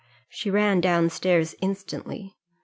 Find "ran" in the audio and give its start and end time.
0.49-0.81